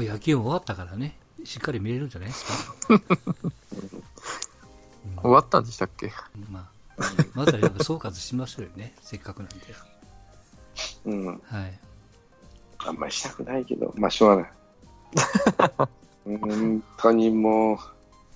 [0.00, 2.44] もう野球終わったからね、しっかり見れるんじゃないです
[2.88, 3.00] か？
[5.22, 6.10] 終わったんでしたっけ？
[6.48, 7.02] まあ、
[7.34, 9.56] まずは総括しましょうよね、 せっかくなんで。
[11.04, 11.26] うん。
[11.44, 11.78] はい。
[12.78, 14.52] あんまりしたくないけど、まあ、しょうがない。
[16.40, 17.78] 本当にもう、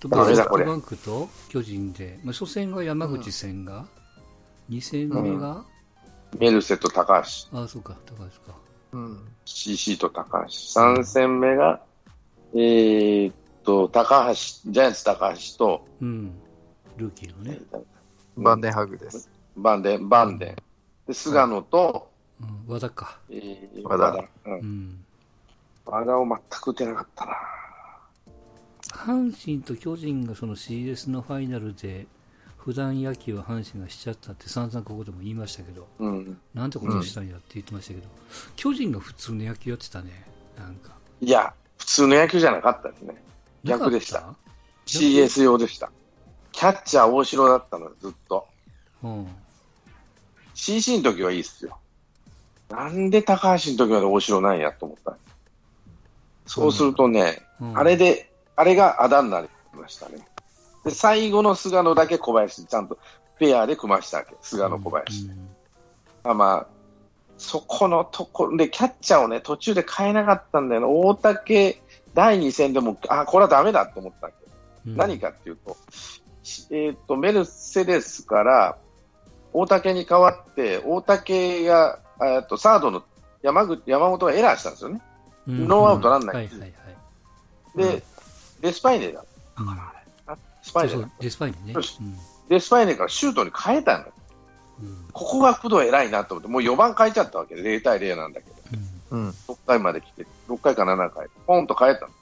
[0.08, 3.86] ダメだこれトバンクと巨人で、まあ、初戦が山口戦が、
[4.68, 5.64] 2戦目が、
[6.38, 8.58] メルセと高橋、ああ、そうか、高橋か。
[8.94, 9.18] うん。
[9.44, 10.46] CC と高橋。
[10.46, 11.80] 3戦目が、
[12.54, 14.34] えーっと、高橋、
[14.70, 16.32] ジャイアンツ高橋と、うん。
[16.96, 17.60] ルーキーのね。
[18.36, 19.28] バンデンハグです。
[19.56, 20.56] バンデン、バンデン。
[21.08, 22.08] で、菅野と、
[22.40, 23.18] うん、和田か。
[23.30, 24.18] えー和田和田。
[24.22, 24.28] う。
[24.46, 25.04] うんん。
[25.84, 27.32] 和田を全く打てなかったな。
[28.90, 32.06] 阪神と巨人がその CS のファイナルで、
[32.64, 36.40] 普段野球を阪神がしちゃったって散々ここでも言いましたけど、うん。
[36.54, 38.06] なんてことしたんやって言ってましたけど、
[38.56, 40.24] 巨人が普通の野球やってたね。
[40.56, 40.92] なんか。
[41.20, 43.22] いや、普通の野球じゃなかったですね。
[43.64, 44.34] 逆でした
[44.86, 45.90] CS 用でした。
[46.52, 48.46] キャッチャー大城だったの、ずっと。
[49.02, 49.26] たうん。
[50.54, 51.76] CC の時はいいっすよ。
[52.70, 55.18] なんで高橋の時まで大城なんやと思った。
[56.46, 60.26] そうするとね、うんあれで、あれがあだになりましたね。
[60.84, 62.98] で、最後の菅野だけ小林、ちゃんと
[63.38, 64.34] ペアで組ましたわけ。
[64.40, 65.26] 菅野小林。
[65.26, 65.48] うん
[66.26, 66.66] あまあ、
[67.36, 70.86] そこのところで、キャッチャーをね、途中で変えなかったんだよね。
[70.88, 71.82] 大竹
[72.14, 74.38] 第2戦でも、あ、これはダメだと思ったわけ。
[74.90, 75.76] うん何かっていうと、
[76.42, 78.76] しえっ、と、メルセデスから
[79.54, 83.02] 大竹に代わって、大竹が、えっと、サードの
[83.42, 85.00] 山口、山本がエラーしたんですよね。
[85.48, 86.72] うんノーアウトランナーはいはいはい。
[87.76, 88.02] で、
[88.60, 89.24] デスパイネだ。
[89.58, 89.93] うんあ
[90.64, 91.06] スパイネ。
[91.20, 91.74] デスパイにね。
[92.48, 94.04] デスパイネからシュートに変えたの。
[94.04, 98.56] うんここが工藤偉いなと思って、もう4番変えちゃったわけで、0対0なんだけど。
[99.12, 99.28] うんうん。
[99.28, 102.06] 6回まで来て、6回か7回、ポンと変えたの。
[102.08, 102.14] うん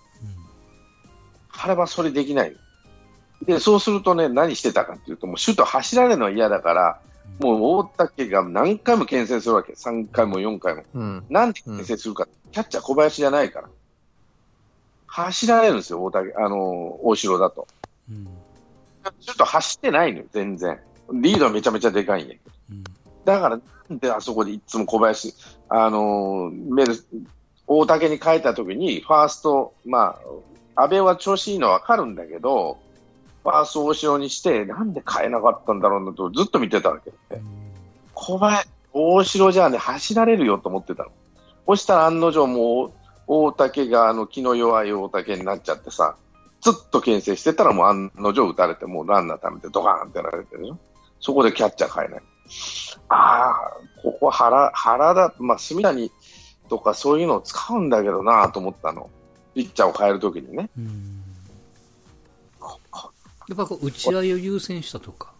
[1.65, 2.59] あれはそれできないよ。
[3.43, 7.01] で、そうするとね、何してたかっていうと、もうシュート走られるのは嫌だから、
[7.39, 9.73] もう大竹が何回も牽制するわけ。
[9.75, 10.85] 3回も4回も。
[10.95, 11.25] うん。
[11.29, 13.69] なんで牽制するか、キャッチャー小林じゃないから。
[15.07, 17.67] 走られるんですよ、大竹、あの、大城だと。
[18.12, 18.28] うん
[19.20, 20.78] ちょっと走ってないのよ、全然。
[21.12, 22.50] リードはめちゃめちゃでかいんやけど。
[22.70, 22.84] うん
[23.24, 25.34] だから、なんであそこでいつも小林、
[25.68, 26.95] あのーメル、
[27.67, 30.18] 大竹に変えたときに、ファースト、ま
[30.77, 32.78] あ、安倍は調子いいのはわかるんだけど、
[33.45, 37.62] ファースト大城にして、なんで変えなかったんだろうなとずっと見てたわけで、うん
[38.14, 41.11] 小林、大城じゃあね、走られるよと思ってたの。
[41.67, 42.92] そしたら案の定もう、
[43.27, 46.17] 大竹があの気の弱い大竹になっちゃってさ、
[46.62, 50.78] ずっと牽制してたらもう案の定打たれて、もうランナー溜めてドカーンってやられてるよ。
[51.20, 52.23] そこでキャッチャー変えない。
[53.08, 56.11] ああ、ここ原、原田、まあ、住谷
[56.68, 59.11] とかそういうのを使うんだけどなと思ったの。
[59.55, 60.70] ピッチャーを変えるときにね。
[63.48, 65.33] やっぱこう打ち合いを優先したとか。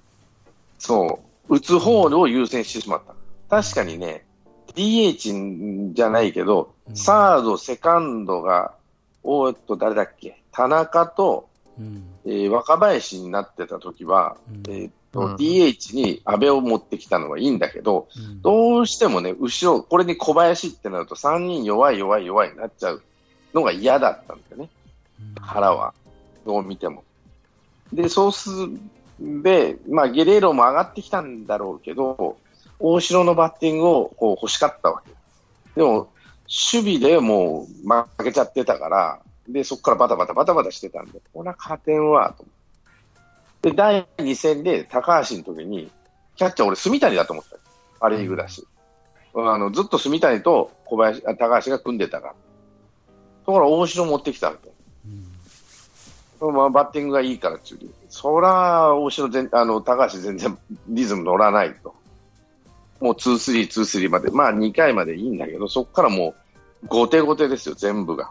[0.79, 3.03] そう、打つ方を優先してしまっ
[3.49, 3.63] た。
[3.63, 4.27] 確かにね、
[4.75, 8.75] DH じゃないけど、うんサード、セカンドが、
[9.23, 11.49] おーっと、誰だっけ、田中と、
[11.79, 23.03] うんえー若林になってた時は、うんえーっとうん DH に阿部を持ってきたのはいいんだけど、うんどうしてもね、後ろ、これに小林ってなると、3人弱い弱い弱いになっちゃう
[23.55, 24.71] のが嫌だったんだよね、
[25.41, 25.95] 原は。
[26.47, 27.05] どう見ても。
[27.93, 28.51] で、そうす
[29.21, 32.37] る、で、まあ、ゲレーロも上がってきたんだろうけど、
[32.79, 35.13] 大城のバッティングをこう欲しかったわけ。
[35.77, 36.09] でも、
[36.75, 42.45] 守備でもう負けちゃってたから、で、そこからバタバタバタバタしてたんで、これは勝てんわ、と。
[43.63, 45.91] で、第2戦で高橋の時に、
[46.37, 47.57] キャッチャー俺、住谷だと思った。
[48.01, 48.67] パリーグだし。
[49.35, 52.35] あの、ずっと住谷と小林、あ高橋が組んでたから。
[53.45, 54.71] ところが大城持ってきたわけ。
[55.07, 57.91] うんまあ、バッティングがいいからっていう。
[58.09, 61.95] そら、大城全、あの、高橋全然リズム乗らないと。
[63.01, 64.31] もう2-3、2-3まで。
[64.31, 66.35] まあ2回までいいんだけど、そこからも
[66.83, 68.31] う、後手後手ですよ、全部が。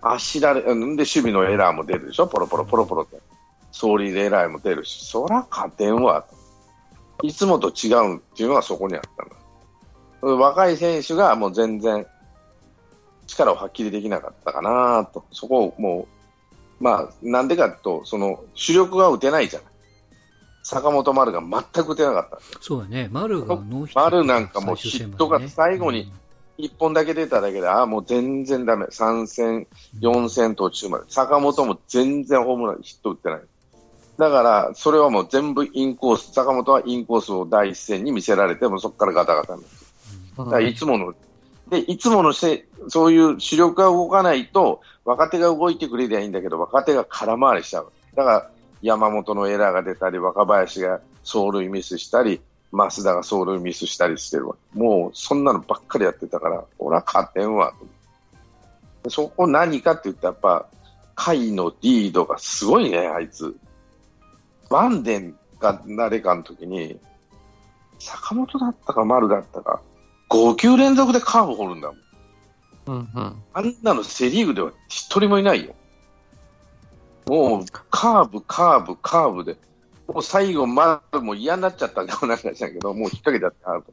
[0.00, 3.20] 足られ、うんで、守備のエラーも出るでしょ、ポロポロポロポロって。
[3.72, 6.24] 走塁でエラーも出るし、そら勝てんわ。
[7.22, 10.34] いつもと違うっていうのがそこにあったんだ。
[10.34, 12.06] 若い選手がもう全然
[13.26, 15.24] 力を発揮できなかったかなと。
[15.32, 16.08] そこをも
[16.80, 19.68] う、まあ、なんでかと、その、主力が打てないじゃない。
[20.62, 22.38] 坂本丸が全く打てなかった。
[22.60, 23.08] そうやね。
[23.10, 24.00] 丸がノーヒット。
[24.00, 26.12] 丸なんかもうヒットが最後に
[26.58, 28.86] 一本だけ出ただけで、ああ、もう全然ダメ。
[28.86, 29.68] 3戦、
[30.00, 31.04] 4戦途中まで。
[31.08, 33.40] 坂本も全然ホームラン、ヒット打ってない。
[34.18, 39.76] だから、それはもう全部インコース、坂本はインコースを第一戦に見せられて、もうそこからガタガタになって
[40.36, 41.14] だからいつもの
[41.70, 47.92] で、いつものせそういう主力が動かないと、若手が動いてくれりゃいいんだけど、若手が空回りしちゃう。
[48.16, 48.50] だから、
[48.82, 52.40] 山本のエラーが出たり、若林が走塁ミスしたり、
[52.72, 54.56] 増田が走塁ミスしたりしてるわ。
[54.74, 57.72] もう、そんなのばっかりやってたから、俺は勝てんわ。
[59.02, 60.66] でそこ何かって言ったら、やっぱ、
[61.16, 63.56] 甲斐のリードがすごいね、あいつ。
[64.70, 66.98] バンデンが誰かの時に、
[67.98, 69.80] 坂本だったか丸だったか、
[70.30, 71.98] 5球連続でカーブ掘るんだもん。
[72.86, 73.42] うんうん。
[73.52, 75.74] あんなのセリーグでは一人もいないよ。
[77.26, 79.56] もう、カーブ、カーブ、カーブで、
[80.08, 83.92] もう最後、まあ、もう嫌になっちゃったんかなんかしたけど、もう引っ掛けちゃってアウト。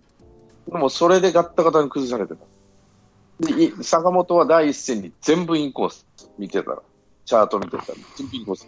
[0.71, 3.53] でもそれでガッタガタに崩されてた。
[3.53, 6.07] で、い坂本は第一戦に全部インコース
[6.39, 6.81] 見てたら、
[7.25, 7.83] チャート見てたら、
[8.15, 8.67] 全部インコース。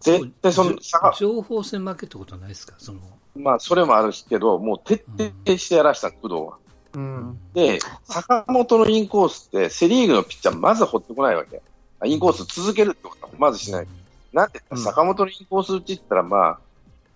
[0.00, 2.74] 絶対その、じ坂ょ情報戦負けってことはないですか？
[2.78, 2.98] その、
[3.36, 5.04] まあ、それもあるけど、もう徹
[5.46, 6.58] 底してやらした、工藤は。
[6.94, 7.38] うん。
[7.54, 11.62] で、坂本のインコースって、セ・リーグのピッチャー、まず掘ってこないわけ。
[12.00, 13.86] あインコース続けるってことはまずしない。
[14.32, 16.58] なんて坂本のインコース打ちって言ったら、まあ、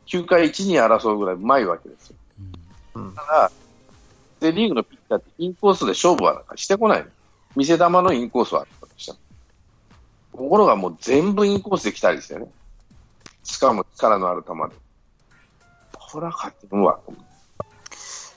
[0.06, 2.16] 9回1、2争うぐらいうまいわけですよ。
[2.38, 2.56] うん
[2.96, 3.14] うん。
[3.14, 3.50] ただ、
[4.40, 7.06] セ・リーグのピッチャーってインコースで勝負はなんかしてこないの。
[7.54, 9.12] 見せ球のインコースはあったとした。
[9.12, 9.18] と
[10.38, 12.46] ころがもう全部インコースで来たりしてね。
[13.44, 14.76] しかも力のある球で。
[15.92, 17.00] これは勝ってるわ。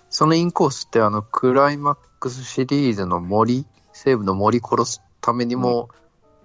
[0.09, 5.89] そのインコースって、あの、クライマックスシリーズの森、西武の森殺すためにも、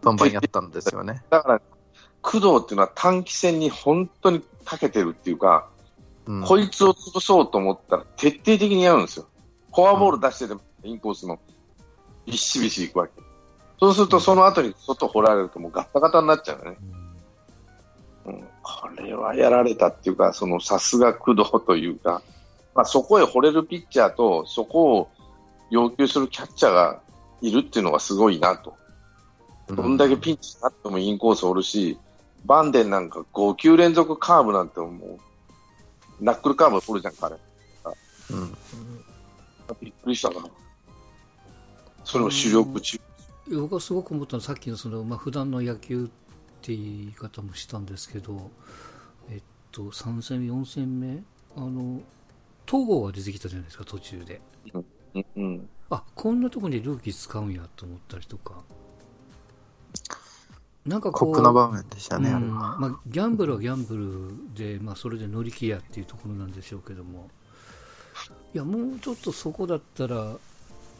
[0.03, 1.23] バンバンやったんですよね。
[1.31, 1.63] だから、
[2.25, 5.69] 工藤っていうのは短期戦に本当に長けてるっていうか、
[6.27, 6.43] うん。
[6.43, 9.27] こいつを潰そうと思ったら徹底的にやるんですよ。
[9.75, 11.39] フォアボール出してでもインコースの
[12.25, 13.13] ビシビシいくわけ。
[13.79, 16.79] そうするとその後に外掘られるともうガッタガタになっちゃうよね。
[18.25, 22.23] うん、これはやられたっていうか、そのさすが工藤というか、
[22.75, 25.09] まあ、そこへ惚れるピッチャーと、そこを
[25.71, 27.01] 要求するキャッチャーが
[27.43, 28.75] いるっていうのがすごいなと。
[29.69, 31.99] どんだけピンチになってもインコースおるし、
[32.45, 35.19] バンデンなんか5球連続カーブなんても
[36.21, 37.37] う、ナックルカーブ取るじゃん、彼。
[38.31, 38.57] うん。
[39.81, 40.47] びっくりしたな。
[42.05, 43.01] それも主力中。
[43.51, 46.09] 僕はすごく思ったのはさっきのその、まあ普段の野球っ
[46.61, 48.51] て言い方もしたんですけど、
[49.31, 49.43] えっ
[49.73, 51.23] と、3戦目、4戦目、
[51.57, 52.01] あの、
[52.67, 54.41] 東郷が出てきたじゃないですか、途中で。
[54.73, 55.69] うんうん。
[55.91, 58.63] あ、こんなとこにルーキー使うんやと思ったりとか。
[60.87, 62.55] なんかこう、酷な場面でしたね、うん。
[62.57, 62.77] は。
[62.79, 63.97] まあ、ギャンブルはギャンブ
[64.55, 67.31] ルで、まあ、それで乗り気やっていうところなんでしょうけども、
[68.53, 70.37] いや、もうちょっとそこだったら、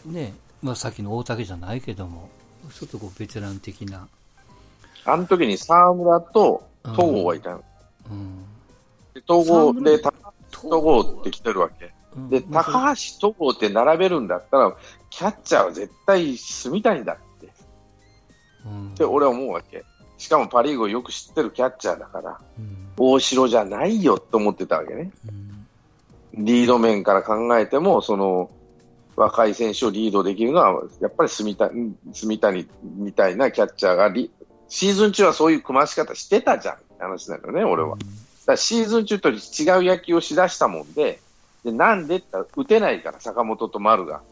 [0.07, 2.31] ね、まあ、さっきの大竹じゃないけども、
[2.73, 4.09] ちょっとこうベテラン的な、
[5.05, 7.65] あの時に沢村と東郷がいたの。
[8.11, 8.45] うん、
[9.13, 11.01] で東郷で、沢た東郷。
[11.21, 11.93] って来てるわけ。
[12.17, 12.31] うん。
[12.31, 14.77] で、高橋、東郷って並べるんだったら、
[15.11, 17.19] キャッチャーは絶対住みたいんだ
[18.93, 19.85] って俺は思うわけ。
[20.17, 25.11] しかもパ・リーグをよく知ってるキャッチャーだから、うん大城じゃないよと思ってたわけね。
[25.29, 25.45] うん
[26.37, 28.51] リード面から考えても、その、
[29.17, 34.31] 若い選手をリードできるのは、やっぱり住谷住谷みたいなキャッチャーがリ、
[34.69, 37.91] シーズン中はそういう組まし方してたじゃんって話なのね、俺は。
[37.91, 38.03] だか
[38.47, 39.39] らシーズン中と違う
[39.85, 41.21] 野球をしだしたもんで、
[41.65, 42.27] でなんでって
[42.57, 44.23] 打てないから、坂本と丸が。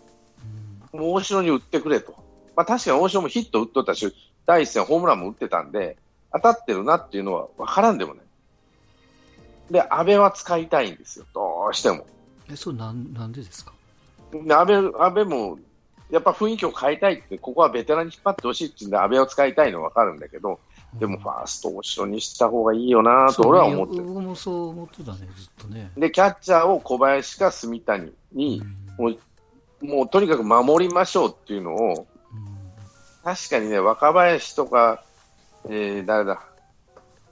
[0.92, 2.16] もう大城に打ってくれと。
[2.56, 4.12] まあ確かに大城もヒット打っとったし、
[4.52, 5.96] 第一戦ホームランも打ってたんで、
[6.30, 8.24] 当たってるなっていうのは分からんでもない。
[9.70, 12.06] で、安倍は使いたいんですよ、どうしても。
[12.50, 13.72] え、それなん、なんでですか？
[14.30, 15.58] で安倍安倍も、
[16.10, 20.60] やっぱ雰囲気を変えたいって、ここはベテランに引っ張ってほしいっていうんで、安倍を使いたいのは分かるんだけど、
[20.92, 24.02] でもファーストを後ろにした方がいいよなと俺は思ってる。
[24.04, 25.90] 僕もそう思ってたね、ずっとね。
[25.96, 32.11] で、キャッチャーを小林か住谷に、うんもう、もうとにかく守りましょうっていうのを、うん
[33.24, 35.04] 確かにね、若林とか、
[35.68, 36.42] えー、誰だ、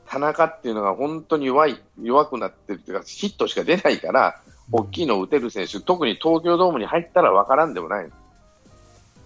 [0.07, 4.41] 田中っていうのが本当に弱い、弱くなってるっていうか、ヒットしか出ないから、
[4.73, 8.11] 大きいのを打てる選手、特に東京ドームに入ったら分からんでもない。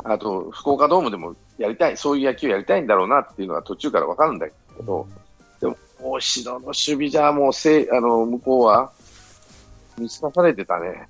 [0.04, 4.52] あと、福岡ドームでもやりたい、そういう野球やりたいんだろうなっていうのは途中から分かるんだけ
[4.83, 5.06] ど、
[5.61, 8.90] でも、大城の守備じゃもうせい、あの、向こうは、
[9.99, 11.09] 見透かされてたね。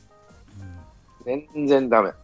[1.26, 2.08] うん全然ダメ。
[2.08, 2.18] だか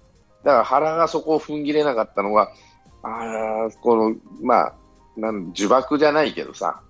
[0.44, 2.52] ら原がそこを踏ん切れなかったのが、
[3.02, 4.74] あーこの、まあ、
[5.16, 6.80] なん呪縛じゃないけどさ、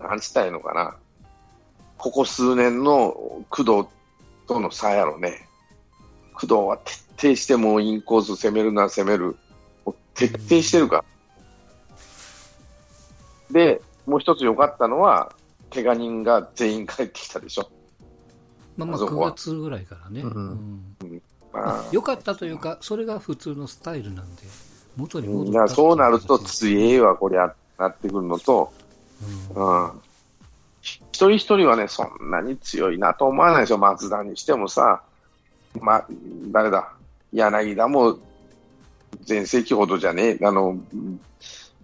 [0.00, 0.96] なんつったらいいのかな。
[1.96, 3.88] ここ数年の工藤
[4.46, 5.48] との差やろね。
[6.34, 6.92] 工藤は徹
[7.28, 9.36] 底してもうインコース攻めるな攻める。
[10.14, 11.04] 徹底してるから。
[13.50, 15.32] で、もう一つ良かったのは、
[15.72, 17.70] 怪我人が全員帰ってきたでしょ。
[18.76, 20.20] まあまあ9あそこは月ぐらいからね。
[20.20, 21.12] うんうんまあ
[21.92, 24.42] 良かったというか、それが普通のスタイルなんで、
[24.96, 28.72] 元に戻ったそうなると強えわ、こりゃ、なってくるのと、
[29.54, 29.84] うん。
[29.86, 30.00] うん。
[30.82, 35.02] 一人一人はね、そんなに強いなと思わないでしょ、松田にしてもさ、
[35.80, 36.06] まあ、
[36.52, 36.92] 誰だ、
[37.32, 38.18] 柳田も
[39.22, 40.78] 全盛期ほどじゃねえ、あの、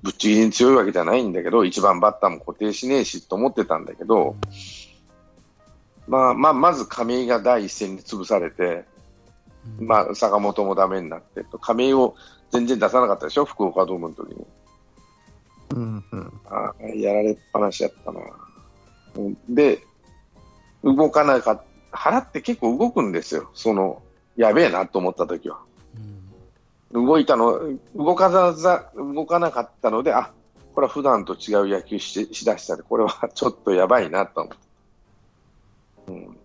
[0.02, 4.36] ぶっちぎりに強いわけじゃないんだけど、一番バッターも固定しねえしと思ってたんだけど、
[6.08, 8.84] まあまあ、まず亀井が第一戦に潰されて、
[9.78, 12.14] うんまあ、坂本もダメになってと、亀井を
[12.50, 14.46] 全然出さなかったでしょ、福岡ドームの時に。
[15.70, 16.32] うんうん。
[16.46, 18.20] あやられっぱなしやったな。
[19.48, 19.82] で、
[20.82, 21.64] 動かなかった。
[21.92, 23.50] 腹って結構動くんですよ。
[23.54, 24.02] その、
[24.36, 25.58] やべえなと思った時は。
[25.96, 26.20] うん
[26.92, 27.60] 動いたの、
[27.94, 30.32] 動かざざ、動かなかったので、あ、
[30.74, 34.58] これは普段と違う野球ししだしたで、これはちょっとやばいなと思って。
[36.08, 36.36] うん、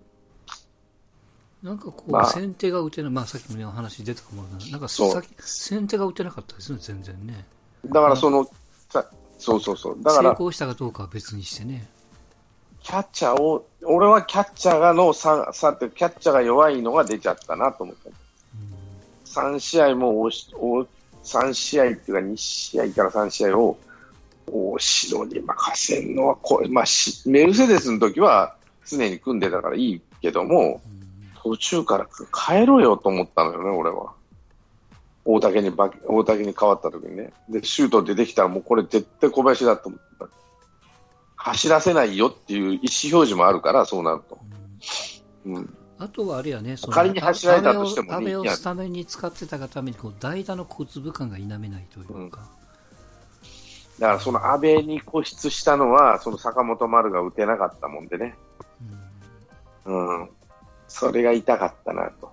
[1.66, 7.44] なんかこう、まあ先手が打てない、まあさっきもね、お話出たかもなんか先先手が打てなかったですね、全然ね。
[7.88, 8.48] だからその、
[8.90, 9.04] さ
[9.40, 9.98] そうそうそう。
[10.04, 11.90] だか成ら、功したかどうかは別にしてね。
[12.84, 18.12] キャッチャーを、俺はキャッチャーがのさ、さて、キャッチャーが弱いのが出ちゃったなと思った。
[19.42, 20.88] 3試合も大し大
[21.24, 23.78] 3試合っていうか2試合から3試合を
[24.48, 28.56] 大城に任せるのはこれ、まあ、しメルセデスの時は
[28.88, 30.82] 常に組んでたからいいけども
[31.46, 32.08] 途中から
[32.48, 34.14] 変えろよと思ったのよね、俺は。
[35.24, 37.34] 大竹にば大竹に変わった時にね。
[37.48, 40.28] でシュート出てきたらもうこれ絶対小林だと思った。
[41.36, 44.40] 走らせないよっていう意思表示もあるからそうなると、
[45.46, 52.50] うん、あとはあれやね、その仮に走られたとしてもね安倍をスタメンに使ってたがためにこう代打の小粒感が否めないというか、
[54.00, 58.36] だからその安倍に固執したのは、その坂本丸が打てなかったもんでね。
[59.86, 60.30] うん。
[60.96, 62.32] それが痛かったなと。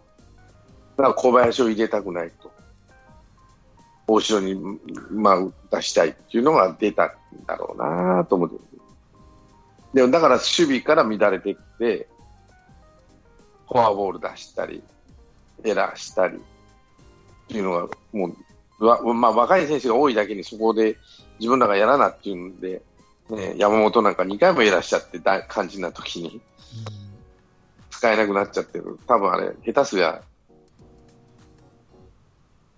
[0.97, 2.53] だから小林を入れたくないと。
[4.07, 4.55] 大城に、
[5.11, 7.11] まあ、出したいっていうのが出たん
[7.45, 8.57] だろうなと思って。
[9.95, 12.07] でもだから守備から乱れてきて、
[13.67, 14.81] フォアボール出したり、
[15.65, 16.41] エラーしたりっ
[17.49, 18.33] ていうのが、も
[18.79, 20.99] う、わまあ、若い選手が多いだけにそこで
[21.41, 22.81] 自分らがやらなっていうんで、
[23.29, 26.41] ね、山本なんか2回もエラーしちゃってだ感じな時に
[28.03, 28.99] 使えなくなっちゃってる。
[29.07, 30.21] 多分あれ、下手すりゃ、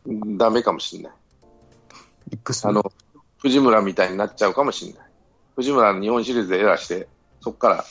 [0.05, 1.13] うんダメかもしれない。
[2.63, 2.93] あの、
[3.39, 5.03] 藤村みたいになっちゃうかもしれない。
[5.57, 7.09] 藤村日本シリーズでエラーして、
[7.41, 7.85] そこから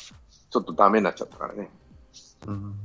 [0.52, 1.70] ちょっとダメになっちゃったからね。
[2.46, 2.76] うん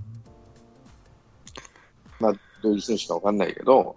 [2.18, 3.96] まあ、どういう選手かわかんないけど、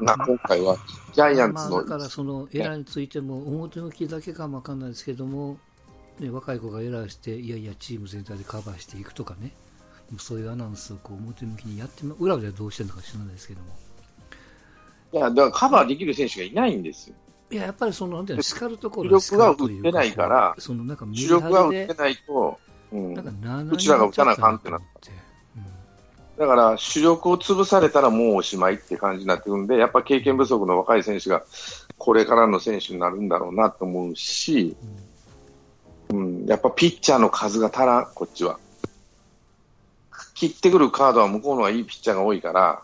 [0.00, 0.76] な今回は
[1.14, 5.58] ジャイアンまあ、ツのだからそのエラーについても表向きだけかもわかんないですけども、
[6.20, 9.52] ね、若い子がエラーしていやいやチーム全体でカバーしていくとかね。
[10.18, 13.66] そういうアナウンスをこう表向きにやってま裏ではどうしてるのか知らないですけども。
[15.12, 17.16] いや、だからカバーできる選手がいないんですよ。
[17.52, 22.60] いややっぱりそのなんていうの叱るところ主力が打ってないからそのなんか主力が打ってないと、
[22.92, 24.80] うん、なんかうちらが打たなあかんってなっ
[26.36, 31.42] た、から主力を潰されたらもうおしまいって感じになってくるんで、やっぱ経験不足の若い選手が
[31.98, 35.09] これからの選手になるんだろうなと思うし、うん、
[36.46, 38.58] やっぱピッチャーの数が足らん、こっちは。
[40.34, 42.82] 切ってくるカードは向こうの方がいいピッチャーが多いから、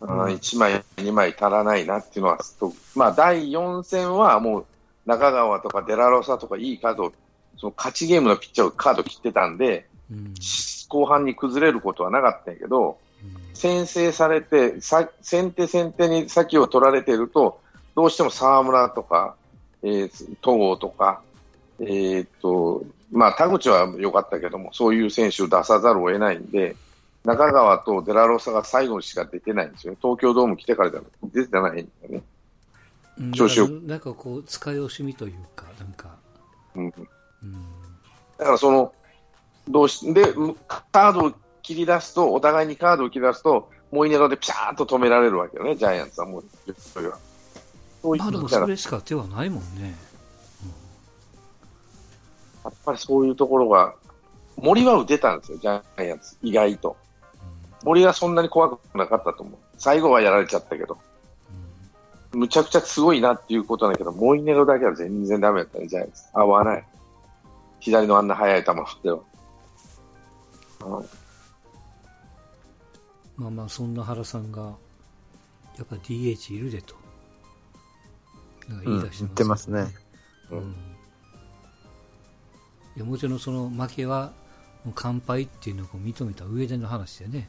[0.00, 0.08] うん。
[0.24, 4.66] 1枚、2枚足らないなっていうのは、とまあ、第4戦はもう
[5.06, 7.12] 中川とかデラロサとかいいカード、
[7.58, 10.34] その勝ちゲームのピッチャーをカード切ってたんで、うんうん。
[10.88, 13.56] 後半に崩れることはなかったんやけど、うん。
[13.56, 17.60] 先制されて、さ先手先手に先を取られていると、
[17.96, 19.34] どうしても沢村とか、
[19.82, 21.22] えー戸郷とか、
[21.80, 26.76] えーっと、まあ、田口は良かったけども、そういう選手を出さざるを得ないんで、
[27.24, 29.96] 中川とデラロサが最後にしか出てないんですよ。
[30.00, 32.22] 東京ドーム来てからじゃ出てないんだよね。
[33.18, 36.16] うん調子よなんかこう使い惜しみというかなんか、
[36.74, 36.84] うん。
[36.84, 36.92] うん
[38.38, 38.92] だからその、
[39.68, 40.34] どうし、で、
[40.68, 46.44] カードを切り出すと、お互いにカードを切り出すと、モイネロでピシャーっと止められるわけよね、ジャイアンツはもう、
[46.78, 47.18] それは。
[48.18, 49.94] まあでもそれしか手はないもんね。
[52.66, 53.94] やっぱりそういうところが、
[54.56, 56.96] 森は打てたんですよ、ジャイアンツ、意外と。
[57.84, 59.58] 森はそんなに怖くなかったと思う。
[59.78, 60.98] 最後はやられちゃったけど、
[62.32, 66.24] むちゃくちゃすごいなっていうことなんだけど、モイネロだけは全然ダメだったね、ジャイアンツ。
[66.32, 66.84] 合わない。
[67.80, 69.20] 左のあんな速い球では。
[70.84, 71.06] うん
[73.36, 74.62] まあまあそんな原さんが
[75.76, 76.94] やっぱ DH いるでと
[78.68, 79.86] なんか言い出して言ってますね。
[80.50, 80.95] うん
[82.96, 84.32] いやもちろんその負けは
[84.84, 87.48] もう乾杯っていうのを認めた上での話でね、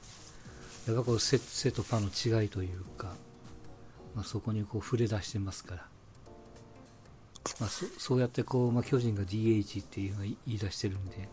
[0.88, 3.14] やっぱこうセセとパの違いというか、
[4.16, 5.86] まあ、そこにこう触れ出してますから、
[7.60, 11.30] まあ、そそうやってこう、まあ、巨人が DH っていうのを言い出してるんで、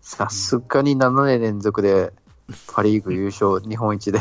[0.00, 2.12] さすがに7年連続で
[2.72, 4.20] パ・リーグ優勝、 日本一で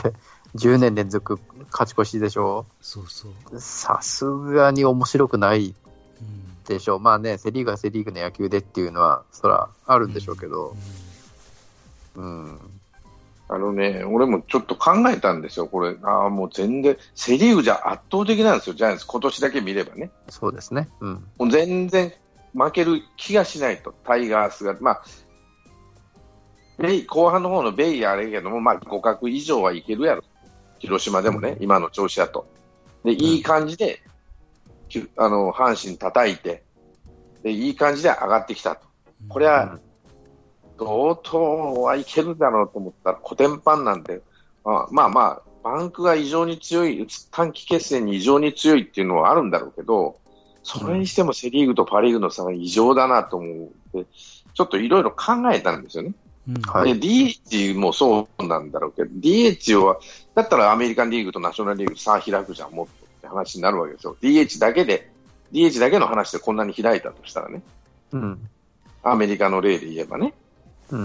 [0.55, 1.39] 10年連続
[1.71, 3.59] 勝ち越しでしょそうそう。
[3.61, 5.86] さすがに面白くないうん
[6.73, 6.99] でしょう。
[6.99, 10.75] まあね、セ・リーグはセ・リーグの野球でっていうのは、そらあるんでしょうけど、
[12.15, 12.59] うん。
[13.49, 20.89] あのね、俺もちょっと考えたんですよ、これ、ああ、もう全然、セ・リーグじゃ圧倒的なんですよ、ジャイアンツ、今年だけ見ればね、そうですね。
[20.99, 21.13] うん。
[21.37, 22.11] もう全然
[22.53, 25.03] 負ける気がしないと、タイガースが、まあ、
[26.77, 30.23] ベイ後半の方のベイやあれやけども、まあ、互角以上はいけるやろ、
[30.79, 32.47] 広島でもね、今の調子だと。
[33.05, 34.06] で、いい感じで、き
[35.17, 36.63] あの阪神叩いて
[37.47, 38.87] で、いい感じで上がってきたと。
[39.29, 39.79] これは、
[40.77, 44.21] 同等はいけるだろうと思ったら、コテンパンなんで、
[44.63, 50.19] まあまあまあ、バンクが異常に強い、短期決戦に異常に強いっていうのはあるんだろうけど、
[50.63, 54.05] それにしてもセ・リーグとパ・リーグの差が異常だなと思って、
[54.53, 56.13] ちょっといろいろ考えたんですよね。
[56.49, 59.99] うんはいで、DH もそうなんだろうけど、DH は、
[60.33, 62.96] だったらアメリカンリーグとナショナルリーグ差開くじゃん、もっと
[63.27, 64.15] って話になるわけですよ。
[64.21, 65.11] DH だけで、
[65.51, 67.61] DH だけの話でこんなに開いたとしたらね、
[68.11, 68.49] うん。
[69.03, 70.33] アメリカの例で言えばね。
[70.89, 70.97] う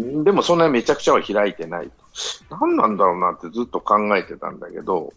[0.00, 0.24] ん。
[0.24, 1.90] でもそんなにめちゃくちゃは開いてない
[2.48, 2.56] と。
[2.60, 5.12] 何なんだろうなってずっと考えてたんだけど、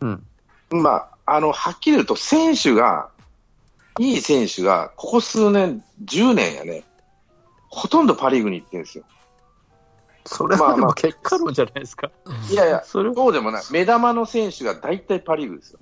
[0.00, 0.22] うん。
[0.70, 0.90] ま
[1.26, 3.10] あ、あの、はっきり言うと選手が、
[3.98, 6.84] いい選手が、ここ数年、10年やね、
[7.68, 9.04] ほとんどパリーグに行ってるんですよ。
[10.26, 12.10] それはでも結果論じゃないですか。
[12.50, 13.62] いやいや、それそうでもない。
[13.70, 15.78] 目玉の選手が大体パリーグですよ。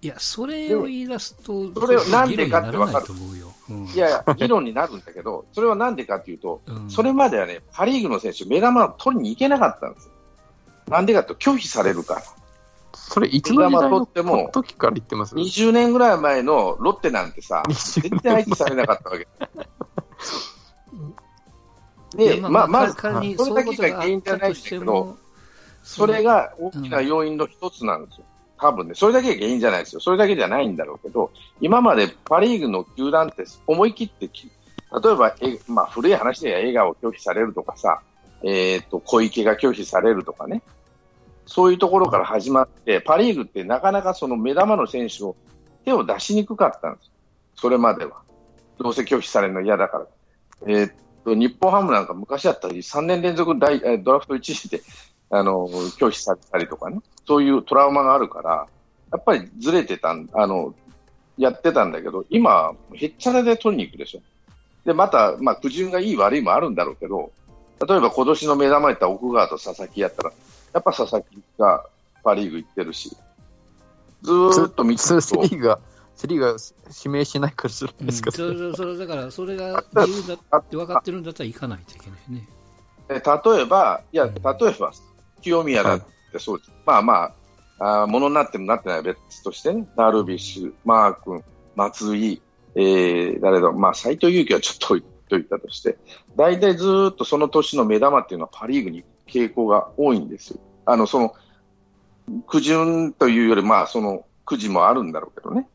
[0.00, 3.54] いや、それを言い出すと、それをなんでかってわかる議論にならないと思うよ。
[3.70, 10.12] うんいやいや、議論になるんだけど、それはなんでかっていうと、うんそれまではね、パ・リーグの選手、目玉を取りに行けなかったんですよ。
[10.88, 12.22] なんでかと拒否されるから。
[12.94, 19.26] それいつの時代っても時から言ってます？20年ぐらい前のロッテなんてさ、20全然相手されなかったわけ。
[22.18, 25.16] で、まあ、まず、それだけが原因じゃないんだったとしてけど、も、
[25.84, 28.24] それが大きな要因の一つなんですよ。
[28.60, 30.00] 多分ね、それだけが原因じゃないですよ。
[30.00, 34.50] それだけじゃないんだろうけど、今までパ・リーグの球団って思い切ってき、
[35.02, 38.00] 例えば、えまあ、古い話では笑顔を拒否されるとかさ、
[38.42, 40.62] えっ、と、小池が拒否されるとかね、
[41.46, 45.36] そういうところから始まって、パ・リーグってなかなかその目玉の選手を
[45.84, 47.12] 手を出しにくかったんですよ。
[47.54, 48.22] それまでは。
[48.80, 50.06] どうせ拒否されるの嫌だから。
[50.66, 50.92] えー
[51.34, 54.82] 日本ハムなんか昔だったり、3年連続大ドラフト1位で、
[55.30, 58.66] あの、拒否されたりとかね、そういうトラウマがあるから、
[59.12, 60.74] やっぱりずれてたん、あの、
[61.36, 64.20] やってたんだけど、今、へっちゃらで取りに行くでしょ。
[64.84, 67.30] で、また、まあ、苦渋がいい悪いもあるんだろうけど、
[67.86, 70.32] 例えば今年の目玉やった奥川と佐々木やったら、
[70.74, 71.84] やっぱ佐々木が
[72.24, 73.16] パ・リーグ行ってるし、
[74.22, 75.42] ずっと見てると、
[76.18, 76.56] セリーグが、
[76.88, 78.32] 指名しないからじゃなですか。
[78.32, 82.48] それそれだから、それが理由だって分かってるんだったら行かないといけないね。
[83.08, 84.92] え例えば、いや、うん例えば、
[85.40, 86.00] 清宮だっ
[86.32, 86.72] てそうです。
[86.84, 87.32] まあま
[87.78, 91.44] あ、あーものになってもなってないは別としてね、ダルビッシュ、マー君、
[91.76, 92.42] 松井、
[92.74, 95.98] えー、誰だ、まあ、斎藤佑樹はちょっと置いといたとして、
[96.34, 100.60] 大体ずーっとその年の目玉っていうのはパ・リーグに傾向が多いんですよ。
[100.84, 101.34] あの、その、
[102.48, 105.68] 苦順というより、まあ、その、くじもあるんだろうけどね。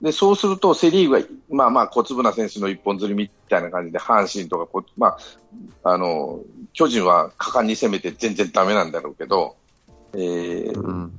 [0.00, 5.16] で、そうすると、セ・リーグは、まあまあ、小粒な選手の一本釣りみたいな感じで、阪神とかこ、ま
[5.82, 6.40] あ、あの、
[6.72, 9.56] 巨人は果敢に攻めて全然ダメなんだろうけど、
[10.12, 11.12] えーうん。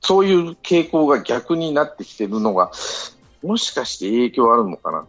[0.00, 2.72] そういう傾向が逆になってきてるのが、
[3.42, 5.06] もしかして影響あるのかな？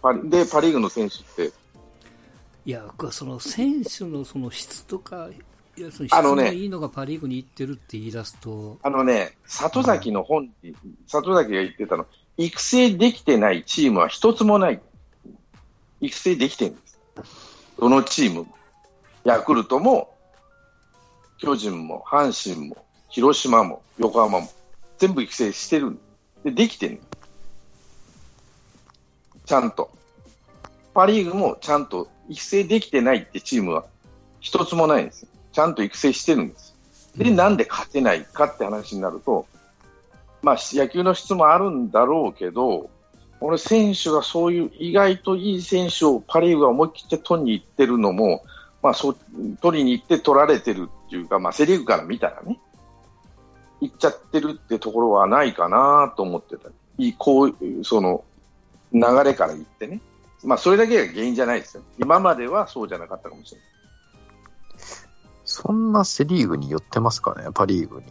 [0.00, 1.52] パリで、パ・リーグの選手って、
[2.64, 5.28] いや、僕はその選手のその質とか、
[5.76, 10.74] いやその質あのねがいいのがパ・リーグに行ってるって言い出すと、あのね、里崎の本人、
[11.06, 12.06] 里崎が言ってたの、
[12.36, 14.80] 育成できてないチームは一つもない。
[16.00, 16.98] 育成できてるんです。
[17.78, 18.46] どのチームも。
[19.24, 20.14] ヤクルトも、
[21.38, 24.48] 巨人も、阪神も、広島も、横浜も、
[24.98, 25.98] 全部育成してるん
[26.44, 27.00] で、できてる
[29.46, 29.90] ちゃんと。
[30.92, 33.84] パ・リーグもちゃんと育成できてないってチームは
[34.40, 35.28] 一つもないんですよ。
[35.54, 36.74] ちゃんと育成してるんです。
[37.16, 39.46] で、なんで勝てないかって話になると、
[40.42, 42.90] まあ、野球の質もあるんだろうけど、
[43.40, 48.44] 俺、選手がそういう意外といい選手をパ・リーグが思い切って取りに行ってるのも、
[48.82, 49.16] まあ、そう
[49.62, 52.58] 取りに行って取られてるっていうか、まあ、セ・リーグから見たらね、
[53.80, 56.68] 行っちゃってるってところはないかなと思ってた。
[56.98, 58.24] いいこういう、その、
[58.92, 60.00] 流れから言ってね。
[60.42, 61.82] まあ、それだけが原因じゃないですよ。
[61.98, 63.73] 今まではそうじゃなかったかもしれない。
[65.54, 68.06] そんなセ・リーグに寄ってますかね、パ・リーグに。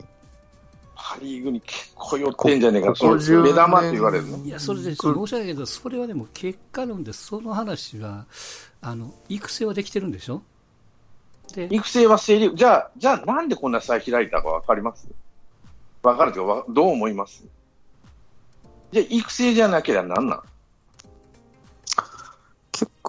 [0.96, 2.94] パ・リーグに結構寄ってんじゃねえか。
[2.94, 4.38] ここそう目玉って10言われるの？
[4.38, 8.26] いや、それで申し訳ないけど、それはでも結果論で、その話は、
[8.82, 10.42] あの、育成はできてるんでしょ？
[11.54, 12.56] で、育成はセ・リーグ。
[12.56, 15.06] じゃあ、じゃあなんでこんな差開いたかわかります？
[16.02, 17.44] わかるけど、わどう思います？
[18.94, 20.42] じゃあ、育成じゃなければなんなん？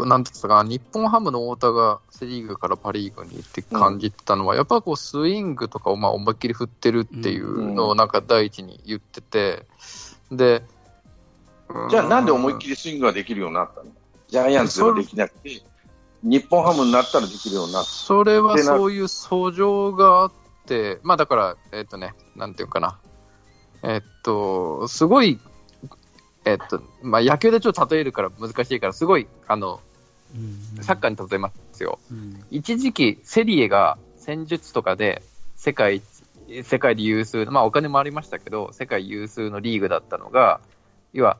[0.01, 9.67] なんですか、日本ハムの太田がセ・リーグからパ・リーグに行って感じたのは、やっぱこうスイングとかをまあ思いっきり振ってるっていうのをなんか第一に言ってて、
[10.33, 10.65] で、
[11.91, 13.91] じゃあなんで思いっきりりスイングができるようになったの？
[14.27, 15.63] ジャイアンツではできなくて、
[16.23, 17.89] 日本ハムになったらできるようになった。
[17.89, 20.33] それはそういう訴状があっ
[20.67, 22.99] て、まあだから、えっ、とね、なんていうかな、
[23.83, 25.39] えっと、すごい、
[26.45, 29.81] えっと、まあ野球でちょっと例えるから難しいから、すごい、あの、
[30.35, 31.99] うんサッカーに例えますよ。
[32.11, 35.23] うん一時期、セリエが戦術とかで
[35.57, 36.05] 世界一、
[36.63, 40.61] 世界で有数の、まあお金もありましたけど、世界有数のリーグだったのが、
[41.13, 41.39] 要は、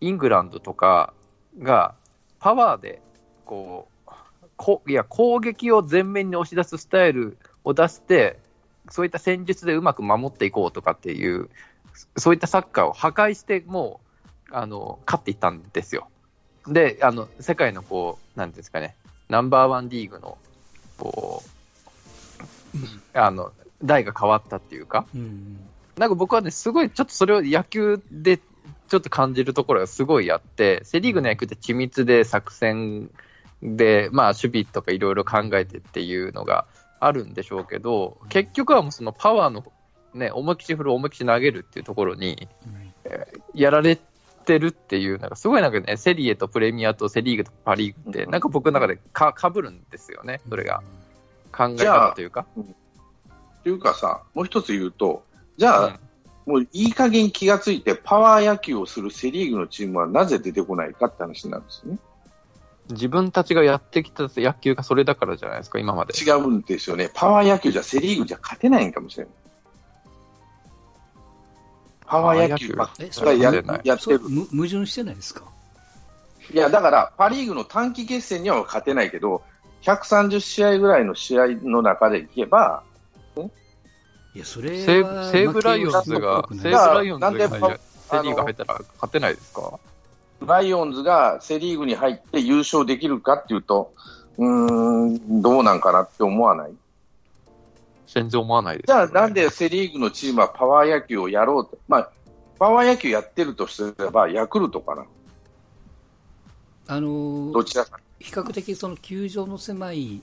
[0.00, 1.14] イングランドとか
[1.58, 1.94] が
[2.38, 3.00] パワーで、
[3.46, 4.10] こう、
[4.56, 8.38] こいや、攻撃を前面に押し出すスタイルを出して、
[8.90, 11.48] そういった戦術でうまく守っていこうとかっていう、
[12.16, 14.03] そういったサッカーを破壊して、もう、
[14.54, 16.08] あの、勝っていったんですよ。
[16.66, 18.96] で、あの、世界のこう、なんですかね、
[19.28, 20.38] ナンバーワンリーグの、
[20.96, 25.58] こう、あの、代が変わったっていうか、うん。
[25.96, 33.10] なんか僕はね、すごいちょっとそれを野球でちょっと感じるところがすごいあって、セ・リーグの野球って緻密で作戦
[33.62, 36.66] で、まあ守備とかいろいろ考えてっていうのが
[37.00, 39.64] あるんでしょうけど、結局はもうそのパワーの、
[40.14, 42.94] ね、思いっきり振る、思いっきり投げるっていうところにうん。
[43.54, 43.98] やられ
[44.44, 50.82] てるっていう、なんかすごいなんかね、セリエとプレミアとセ・リーグとパ・リーグって、うんなんか僕の中でかかぶるんですよね、それが。
[51.52, 52.46] 考え方というか。
[52.58, 55.24] っていうかさ、もう一つ言うと、
[55.56, 55.98] じゃあ、うん
[56.46, 61.98] もういい加減気がついて、パワー野球をするセ・リーグのチームはなぜ出てこないかって話になるんですよね。
[62.90, 66.12] 自分たちがやってきた野球がそれだからじゃないですか、今まで。
[66.14, 67.10] 違うんですよね。
[67.14, 69.32] パワー野球じゃセ・リーグじゃ勝てないんかもしれない。
[72.06, 72.72] パワー野球。
[72.74, 72.94] ばっか。
[73.32, 74.20] りやってる。
[74.28, 75.42] む矛盾してないですか？
[76.52, 79.42] いや、だから、パ・リーグの短期決戦には勝てないけど、
[79.82, 82.82] 130試合ぐらいの試合の中でいけば、
[84.34, 89.78] いや、それ西は武ライオンズが、負け西武をするっぽくないライオンズがなんでパセリーグ入ったら勝てないですか？
[90.44, 93.94] ライオンズがセ・リーグに入って優勝できるかっていうと、
[94.36, 96.72] うーん、どうなんかなって思わない
[98.06, 102.10] 全然思わないです、じゃあ、なんでセ・リーグのチームはパワー野球をやろうと、まあ、
[102.58, 105.04] パワー野球やってるとすれば、ヤクルトかな、
[106.86, 108.00] あのどちらか。
[108.20, 110.22] 比較的その球場の狭い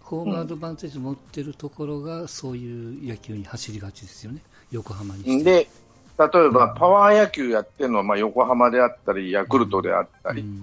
[0.00, 5.44] ホームアドバンテージ持ってるところが、そういう野球に走りがちですよね、横浜にして。
[5.44, 5.68] で、
[6.18, 10.62] 例えばパワー野球やってるのは、まあ、横浜であったり、ヤクルトであったり、うん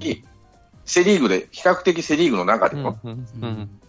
[0.91, 2.99] セ・リーグで、比較的セ・リーグの中でも、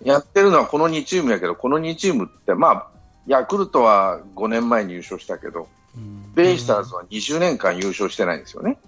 [0.04, 2.86] やってるのはこの2チームやけど、この2チームって、まあ、
[3.26, 6.32] ヤクルトは5年前に優勝したけど、うん。
[6.32, 8.78] ベイスターズは20年間優勝してないんですよね。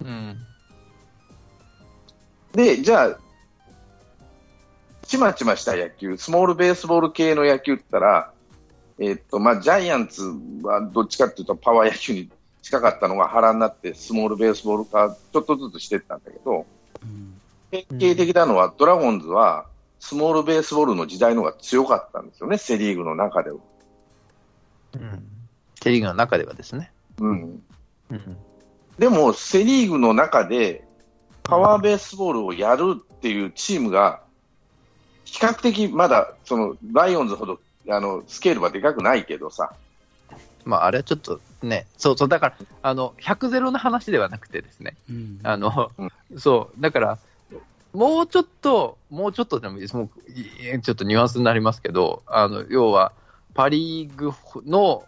[0.00, 0.38] うん。
[2.52, 3.18] で、じゃあ、
[5.04, 8.32] ちまちました野球、スモールベースボール系の野球って言ったら、
[9.00, 10.22] えっと、まあ、ジャイアンツ
[10.62, 12.30] はどっちかっていうとパワー野球に
[12.62, 16.64] 近かったのが腹になって、スモールベースボール化ちょっとずつしていったんだけど、うん
[17.70, 19.66] 典型的なのは、ドラゴンズは、
[20.00, 23.56] スモールベースボールの時代の方が強かったんですよね、セ・リーグの中では。
[24.94, 25.24] うん
[25.80, 26.90] セリーグの中ではですね。
[27.20, 27.62] うん。
[28.10, 28.36] うん
[28.98, 30.84] でも、セ・リーグの中で、
[31.44, 34.22] パワーベースボールをやるっていうチームが、
[35.24, 39.72] 比較的まだ、その、ライオンズほど、あの、スケールはでかくないけどさ、
[40.64, 45.90] まあ、あれはちょっとね、そうそう、だから、あの、100ゼロの話ではなくてですね、うんあの、
[46.32, 47.18] うそう、だから、
[47.92, 53.12] もうちょっと、もうちょっとでもいいです、もういちょっとニュアンスになりますけど、あの、要は、
[53.54, 54.32] パ・リーグ
[54.66, 55.04] の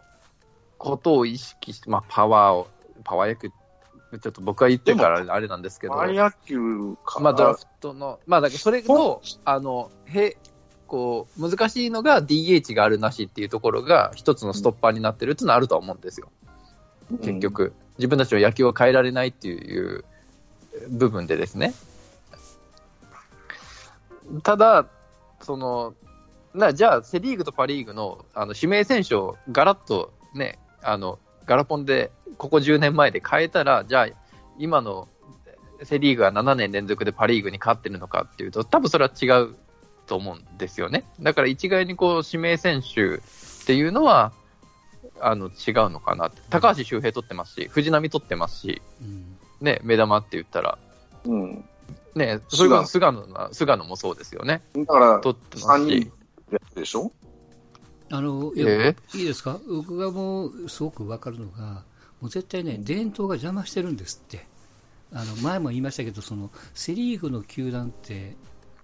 [0.78, 2.68] ことを意識して、まあ、パワーを、
[3.04, 7.20] パワー野球、ちょっと僕は言ってるからあれなんですけど、パワー野球か。
[7.20, 10.36] まあ、ドラフトの、まあ、だからそれと、あの、へ、
[10.86, 16.28] こう、難しいのが DH があるなしっていうところが一つのストッパーになってるっていうのはあるとは思うんですよ。
[17.12, 17.72] うん結局。
[17.98, 20.04] 自分たちは野球を変えられないっていう
[20.88, 21.74] 部分でですね。
[24.42, 24.86] ただ、
[25.40, 25.94] その、
[26.54, 34.08] なじゃあ、セ・リーグとパ・リーグのあの指名選手をガラッとね、あのガラポンでここ10年前で変えたら、じゃあ、
[34.58, 35.08] 今の
[35.82, 39.56] セ・リーグが7年連続でパ・リーグに勝ってるのかっていうと、多分それは違う
[40.06, 41.04] と思うんですよね。
[41.20, 43.20] だから一概にこう指名選手っ
[43.66, 44.32] ていうのは、
[45.20, 50.78] あの違うのかなって、高橋周平取ってますし、藤浪取ってますし、うんね、目玉って言ったら、
[51.24, 51.64] うん。
[52.14, 56.12] ね、それこそ菅野な菅野もそうですよね、だから、取ってます3人
[56.74, 57.12] でしょ？
[58.10, 58.96] あのいやえ？
[59.14, 61.84] いいですか、僕がもうすごく分かるのが、
[62.20, 64.44] もう絶対ね、伝統が邪魔してるんですって、
[65.12, 68.36] あの前も言いましたけど、そのセ・リーグの球団って、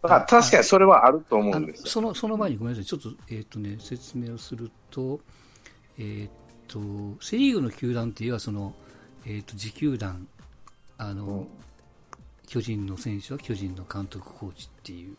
[0.03, 1.87] 確かにそれはあると思うんですよ。
[1.89, 5.19] そのその前にごめんなさい、ちょっと,、えーとね、説明をすると、
[5.99, 8.75] えー、とセ・リーグの球団っていうのはその、
[9.25, 10.29] えー、と自球団。
[10.99, 11.49] あの、うん
[12.47, 15.17] 巨人の選手は巨人の監督、コーチっていう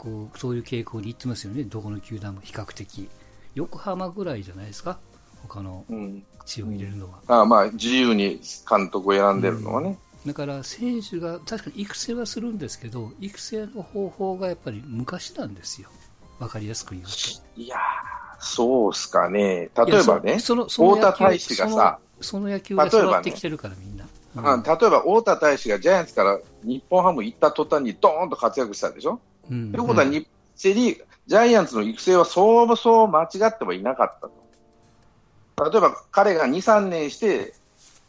[0.00, 3.06] こう、そういう傾向にいってますよね、どこの球団も比較的、
[3.54, 4.98] 横浜ぐらいじゃないですか、
[5.42, 6.24] 他のうん。
[6.46, 7.18] 血を入れるのは。
[7.28, 9.98] ああまあ、自由に監督を選んでるのはね。
[10.24, 15.90] だから選手が確かに育成はするんですけど、育成の方法がやっぱり昔なんですよ、
[16.38, 17.10] 分かりやすく言うと。
[17.60, 17.80] いやー、
[18.38, 19.68] そうっすかね。
[19.86, 23.99] 例えばねそそのその田大使がさ、その野球で育ってきてるから、みんな。
[24.36, 24.46] うん。
[24.46, 29.20] あ例えば太田大使がジャイアンツから日本ハム行った途端にドーンと活躍したでしょ？
[29.50, 29.72] うん。
[29.72, 35.70] ということはに、セリーグジャイアンツの育成はそうそう間違ってはいなかったと。
[35.70, 37.54] 例えば彼が2、3年して、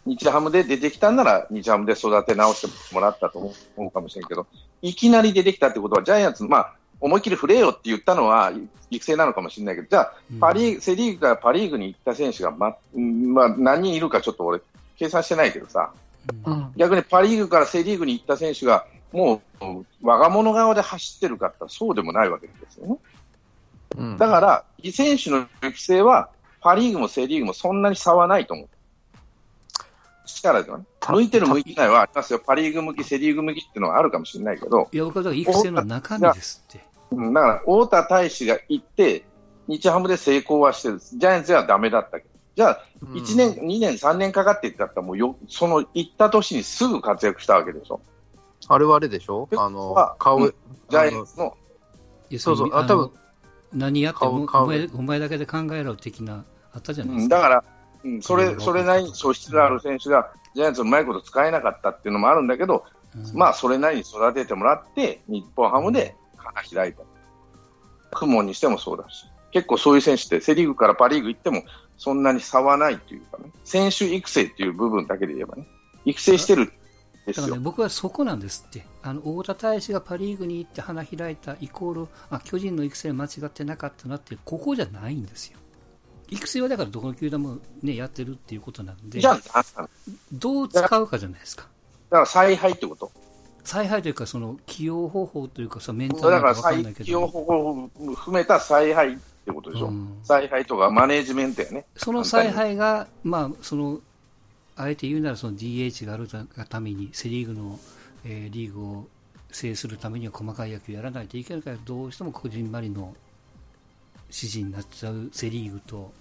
[0.06, 3.38] 日ハムで出てきたんなら、日ハムで育て直してもらったと
[3.78, 4.48] 思うかもしれんけど、
[4.82, 8.52] いきなり出てきたってことは、ジャイアンツ、まあ、思いっきり振れよって言ったのは
[8.90, 14.62] 育成なのかもしれないけど、じゃあ、パリーグ、セリーグからパリーグに行った選手が、ま、うんまあ、何人いるかちょっと俺、
[14.98, 15.92] 計算してないけどさ、
[16.76, 22.98] 逆にパ・リーグからセ・リーグに行った選手が、もう我が物側で走ってるかってそうでもないわけですよね。
[23.98, 26.30] うんだから、選手の育成は、
[26.62, 28.70] パ・リーグもセ・リーグもそんなに差はないと思う。
[30.26, 30.86] 力ではね。
[31.00, 32.40] た向いてる向いてないはありますよ。
[32.40, 36.84] パ・リーグ向き、セ・リーグ向きっていうのはあるかもしれないけど、いや、僕はだから育成の中身ですって。
[37.12, 39.26] うんだから、太田大使が行って、
[39.68, 41.00] 日ハムで成功はしてる。
[41.00, 42.31] ジャイアンツではダメだったけど。
[42.56, 48.02] じゃあ、1年、2年、3年かかっていったら、もうよ、その行った年にすぐ活躍したわけでしょ。
[48.68, 49.48] あれはあれでしょ？
[49.52, 50.54] えあのあ、顔、うん。
[50.90, 51.58] ジャイアンツの、
[52.30, 52.70] いやそうそう。
[52.70, 53.12] のあ多分。
[53.74, 57.38] 何やっても顔お前お前だけで考えろ的な、あったじゃないですか。
[57.38, 57.42] うん。
[57.42, 57.64] だから、
[58.04, 62.84] うん、それ、それなりに素質のある選手が、ジャイアンツうまいこと使えなかったっていうのもあるんだけど、
[63.16, 63.38] うん。
[63.38, 67.04] まあ、それなりに育ててもらって、日本ハムで花開いた。
[68.12, 71.64] 雲にしてもそうだし、結構そういう選手って、セ・リーグからパ・リーグ行っても、
[72.02, 75.68] そんなに差はないというかね、選手育成っていう部分だけで言えばね、
[76.04, 76.66] 育成してるん
[77.28, 77.60] ですよだからね、。
[77.60, 78.88] 僕はそこなんですって。
[79.04, 85.60] あの、太田大使がパリーグに行って花開いたイコール、あ、巨人の育成間違ってなかったなっていう、ここじゃないんですよ。
[86.32, 89.64] 育成はだからどこの球団もね、やってるっていうことなんで、じゃあ、
[90.32, 91.68] どう使うかじゃないですか。
[92.10, 93.12] だから采配ってこと
[93.64, 99.88] 采配というか、その起用方法というか、そのメンタルだから起用方法を含めた采配ってことでしょ。
[99.88, 101.86] うん采配とかマネージメントやね。
[101.96, 104.00] その采配が、まあ、その、
[104.76, 107.80] あえて言うならその DH があるがために、セ・リーグの、
[108.24, 109.08] えーリーグを
[109.52, 113.16] 制するためには細かい野球やらないといけないから、どうしてもこじんまりの
[114.28, 116.14] 指示になっちゃうセ・リーグと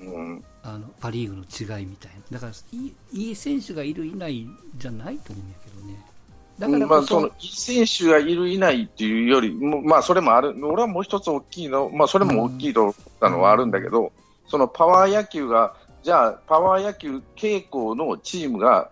[0.00, 0.44] うん。
[0.62, 4.46] あのパ・リーグの違いみたいな、だからいいいい選手がいる、いない
[4.76, 6.13] じゃないと思うんやけどね。
[6.58, 14.12] だからまあ、こその、いい選手がいる、いないっていうよりも、まあ、それもある、俺はもう一つ大きいの、まあ、それも大きいと思ったのはあるんだけど、
[14.46, 18.90] そのパワー野球が、じゃあ、パワー野球傾向のチームが、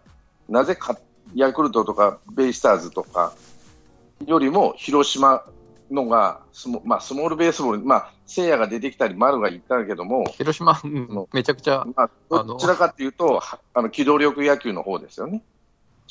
[0.49, 0.99] なぜか、
[1.35, 3.33] ヤクルトとかベイスターズとか
[4.27, 5.45] よりも、広島
[5.93, 15.43] のがスモ、まあ、スモールベースボール、まあ、聖夜が出てきたり、丸が言ったけども、広島、うんのめちゃくちゃ、まあ、どちらかというと、はあの機動力野球の方ですよね、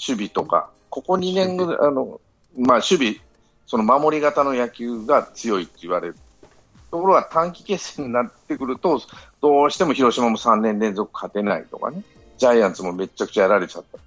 [0.06, 2.20] 守備とか、ここ2年ぐらい、あの
[2.58, 3.16] まあ、守備、
[3.68, 6.16] その守り型の野球が強いって言われる。
[6.90, 9.02] ところが短期決戦になってくると、
[9.42, 12.04] どうしても広島も3年連続勝てないとかね、
[12.38, 13.98] ジャイアンツもめちゃくちゃやられちゃった。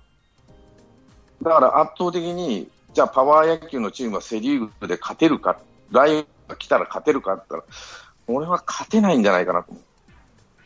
[1.43, 5.59] だから圧倒的に、じゃあパワー野球のチームはセ・リーグで勝てるか、
[5.91, 7.75] ライオンが来たら勝てるかって言ったら、
[8.29, 9.83] 俺は勝てないんじゃないかなと思う。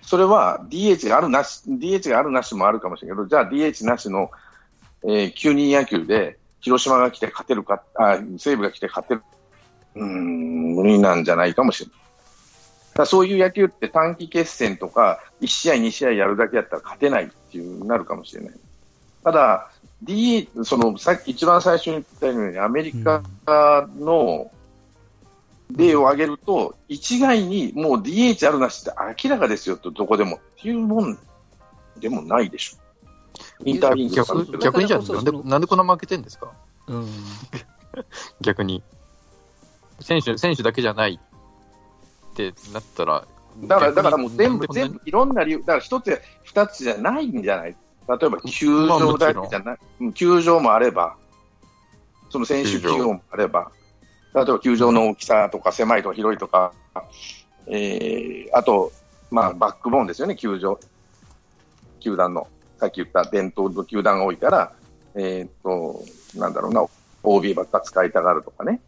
[0.03, 4.31] それは DH があるなし、DH があるなしもあるかもしれないけど、じゃあ DH なしの、
[5.05, 9.23] えー、9人野球で広島が来て勝てるか、あ西武が来て勝てる、
[9.95, 11.99] うん、無理なんじゃないかもしれない。
[12.99, 18.55] だそういう野球って短期決戦とか、1試合、2試合やるだけやったら勝てないっていうなるかもしれない。
[19.23, 19.71] ただ、
[20.03, 23.23] D、そのさっき一番最初に言ったように、アメリカ
[23.99, 24.51] の
[25.71, 28.93] 例を挙げると、一概にもう DH あるなしって
[29.25, 31.19] 明らかですよと、どこでもっていうもん
[32.01, 32.88] でもないでしょ。
[33.65, 34.11] インターリー。
[34.11, 36.53] グとか逆逆にじゃあなんでなんでこんな負けてんですか？
[36.89, 37.07] うん。
[38.41, 38.83] 逆に。
[40.01, 43.27] 選手、選手だけじゃないってなったら、
[43.65, 47.77] だから、だからもう全部、全部、いろんな理由、だから一つや二つじゃないんじゃない？
[48.09, 50.13] 例えば、球場だけじゃない、うん。
[50.13, 51.17] 球場もあれば、
[52.31, 53.73] その選手起用もあれば、
[54.35, 56.73] 例えば球場の大きさとか狭いとか広いとか、
[57.67, 58.93] えー、あと、
[59.33, 60.79] まあ、バックボーンですよね、球場。
[62.01, 62.47] 球団の、
[62.79, 64.73] さっき言った伝統の球団が多いから、
[65.15, 66.05] えーっと、
[66.39, 66.85] なんだろうな、
[67.23, 68.81] OB ばっか使いたがるとかね。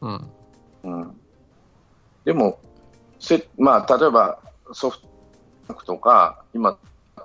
[0.00, 0.30] うん。
[0.84, 1.20] うん、
[2.24, 2.58] でも、
[3.20, 4.38] せまあ、例えば
[4.72, 5.08] ソフト
[5.68, 6.76] バンクとか、今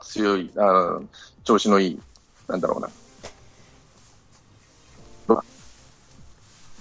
[0.02, 1.04] 強い、あの
[1.44, 2.02] 調子のいい、
[2.48, 2.90] なんだろうな。
[5.28, 5.44] ロ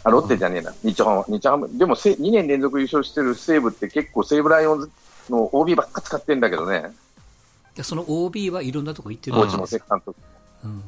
[0.05, 4.91] あロッテじゃねえな、日ハム、日ハム、でもせ2年連続優勝してる西武って結構西武ライオンズ
[5.31, 6.93] の OB ばっか使ってんだけどね、
[7.75, 9.81] いやその OB はいろんなとこ行ってるコーチもんですよ。
[9.81, 10.21] セ監督。
[10.65, 10.85] うん。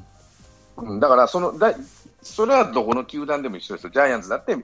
[0.77, 1.75] うんだからそのだ、
[2.21, 3.91] それはどこの球団でも一緒ですよ。
[3.91, 4.57] ジャイアンツだって、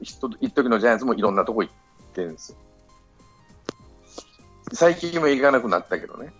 [0.00, 1.74] 一時のジャイアンツもいろんなとこ行っ
[2.14, 2.58] てるんですよ。
[4.72, 6.32] 最近も行かなくなったけどね。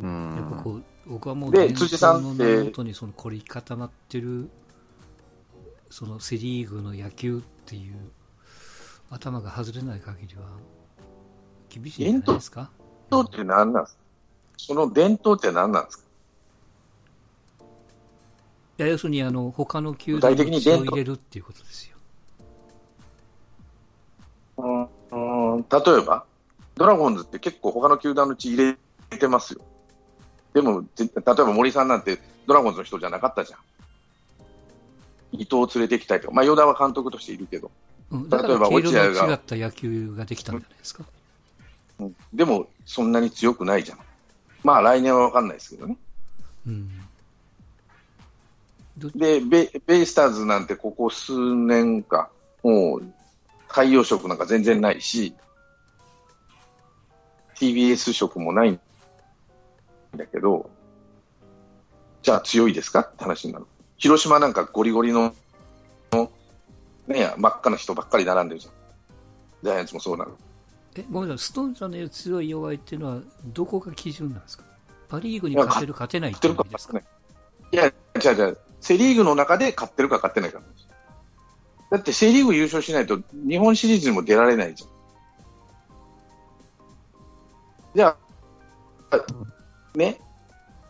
[0.00, 0.60] うやっぱん。
[0.62, 4.48] こう、僕はもうで伝辻さんの名のもとにその凝り固まってる、
[5.90, 7.94] そのセリーグの野球っていう
[9.10, 10.42] 頭が外れない限りは
[11.80, 12.70] 厳しいんじゃないですか？
[13.10, 14.00] 伝統って何なんですか？
[14.56, 16.04] その伝統って何なんですか？
[18.78, 21.96] いや要するにあの他の球具団に血を入れるっていうことですよ。
[24.56, 26.24] うんうん例えば、
[26.74, 28.76] ドラゴンズって結構他の球団の血入
[29.10, 29.60] れてますよ。
[30.52, 33.60] でも、ぜ例えば森さんなんてドラゴンズの人じゃなかったじゃん。
[35.32, 37.70] 伊藤を連れてきたいとか、まあ、与田は監督としているけど、
[38.10, 41.04] うん、だか例えば落合が違った野球ができたんじゃないですか？
[41.06, 41.23] うん
[42.32, 43.98] でもそんなに強くないじゃん。
[44.62, 45.96] まあ来年は分かんないですけどね。
[46.66, 46.90] うん。
[48.96, 52.30] どでベ、ベイスターズなんてここ数年か、
[52.62, 53.02] もう
[53.68, 55.34] 海洋色なんか全然ないし、
[57.56, 58.80] TBS 色もないん
[60.16, 60.70] だけど、
[62.22, 63.66] じゃあ強いですかって話になる。
[63.96, 65.34] 広島なんかゴリゴリの、
[67.06, 68.72] ね、真っ赤な人ばっかり並んでるじゃん。
[69.62, 70.32] ジャイアンツもそうなる。
[70.96, 74.64] えごめんなさい、ストーンさんの強い弱いっていうのは、どこが基準なんですか？
[75.08, 76.94] パ・リーグに勝てる、勝てないっていう意味ですか？
[76.94, 77.90] 勝ってない。
[77.90, 78.58] いや、違う違う。
[78.80, 80.60] セリーグの中で勝ってるか勝ってないか。
[81.90, 84.90] だってセリーグ優勝しないと日本シリーズにも出られないじゃん。
[87.94, 88.16] じゃ
[89.10, 89.18] あ、
[89.96, 90.20] ね、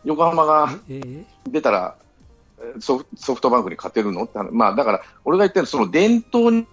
[0.03, 1.95] 横浜がええ出たら
[2.59, 4.23] えーソフソフトバンクに勝てるの？
[4.23, 6.65] って話まあだから俺が言ってるその伝統に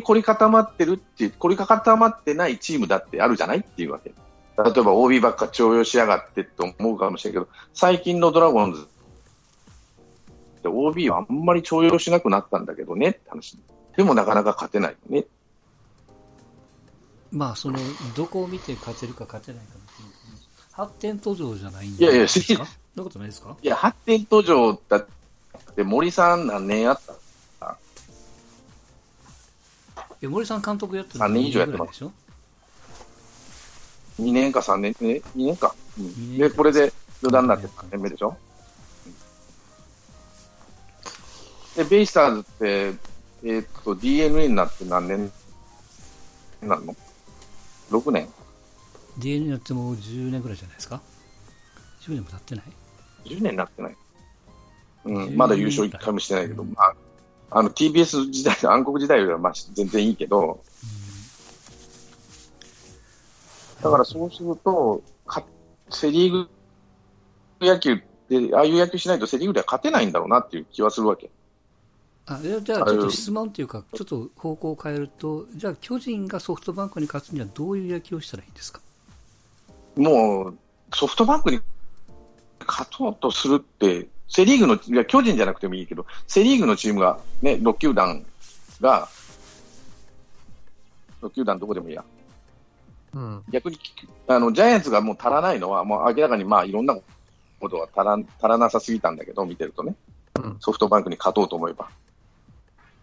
[0.00, 4.10] 凝り固まってるっていう凝り固まってないチームだってあるじゃないっていうわけ。
[4.10, 13.58] 例えば OB ばっか重用しやがってと思うかもしれないけど最近のドラゴンズって OB はあんまり重用しなくなったんだけどねって話。
[13.96, 15.24] でもなかなか勝てないよね。
[17.30, 17.78] まあ、その、
[18.14, 20.08] どこを見て勝てるか勝てないかっていう
[20.70, 23.56] 発展途上じゃないんいやいやですかそんなことないですか？
[23.62, 25.06] いや発展途上だっ
[25.74, 27.14] て森さん何年やった
[30.22, 32.04] え森さん監督やってる三年以上やってます。
[32.04, 32.14] ぐらい
[34.20, 36.38] でしょ？2年か3年、ね、2年か、うん。
[36.38, 38.36] でこれで余談になって3年目でしょ、
[41.76, 42.94] でベイスターズって、
[43.44, 45.32] えーっと DNA になって何年？
[46.62, 46.94] なの
[47.90, 48.28] ?6 年
[49.18, 51.00] ?DNA になってもう10年ぐらいじゃないですか
[52.02, 52.64] ?10 年も経ってない
[53.24, 53.96] ?10 年になってない、
[55.06, 56.94] う10ん、まだ優勝1回もしてないけど、まあ、
[57.54, 60.62] あの TBS 時代、 暗黒時代よりはまあ全然いいけど、
[63.82, 65.44] だからそうすると、か
[65.90, 66.48] セ・リーグ
[67.60, 71.30] 野球って、ああいう野球しないとセ・リーグでは勝てないんだろうなっていう気はするわけ。
[72.24, 78.80] あじゃあちょっと質問というか、ちょっと方向を変えると、じゃあ巨人がソフトバンクに勝つにはどういう野球をしたらいいんですか？
[79.96, 80.58] もう
[80.94, 81.60] ソフトバンクに
[82.66, 88.24] 勝とうとするって、セ・リーグの、いや巨人じゃなくてもいいけど、セ・リーグのチームが、ね、6球団
[88.80, 89.06] が、
[91.20, 92.02] 6球団どこでもいいや、
[93.12, 93.42] うん。
[93.50, 93.78] 逆に
[94.26, 96.96] あのジャイアンツがもう足らないのは、もう明らかにまあいろんな
[97.60, 99.94] ことが足らん足らなさすぎたんだけど、見てるとね、
[100.42, 101.90] うんソフトバンクに勝とうと思えば。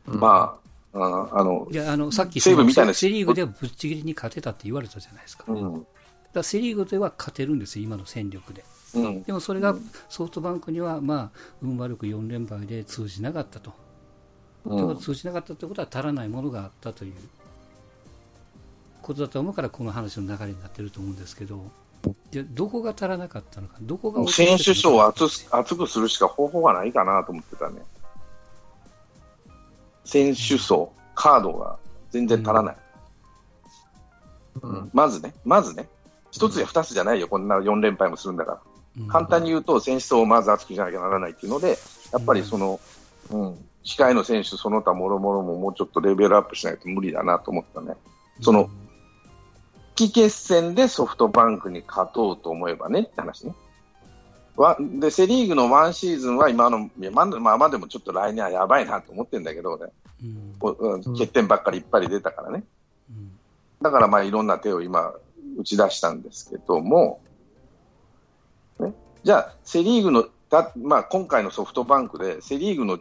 [0.08, 0.58] うんま
[0.94, 5.44] あ、ああのい、やあのさっき西武みたいなセセリーグではぶっちぎりに勝てたって言われたじゃないですか。
[5.48, 5.86] うん、
[6.34, 8.66] らセリーグでは勝てるんですよ、今の戦力で。
[8.96, 9.76] うん、でもそれが
[10.08, 13.72] ソフトバンクには、まあ、運悪く4連敗で通じなかったと。
[14.66, 17.14] うことは通じなかったということは足らないものがあったという。
[19.02, 21.64] ことだと思うからこの話の流れになってると思うんですけど、
[22.32, 27.82] じゃどこが足らなかったのか、どこが選手層を厚くするしか方法がないかなと思ってたね。
[30.06, 31.78] 選手層、カードが
[32.12, 32.78] 全然足らない。
[34.62, 34.90] うん。
[34.94, 35.88] まずね、まずね、
[36.32, 38.62] 一つや二つじゃないよ、こんな4連敗もするんだから。
[39.00, 41.78] うん簡単に言うと、選手層をまず厚くしなきゃならないっていうので、
[42.12, 42.80] やっぱりその、
[43.32, 47.95] うん、控えの選手、その他もろもろももうちょっとレベルアップしないと無理だなと思ったね。
[48.41, 48.70] その、
[49.95, 53.54] 期決戦でソフトバンクに勝とうと思えばねって話ね。
[54.56, 59.91] わでセ・リーグのワンシーズンは今のままあまあでもちょっと来年はやばいなと思ってるんだけど、俺
[60.80, 62.64] うん欠点ばっかりいっぱい出たからね。
[63.10, 63.32] うん
[63.82, 65.14] だからまあいろんな手を今
[65.58, 67.29] 打ち出したんですけども、ね、
[69.24, 73.00] じゃあセ・リーグのだ、まあ、今回のソフトバンクでセ・リーグの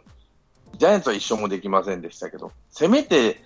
[0.77, 3.43] ジャイアンツは一勝もできませんでしたけど、せめて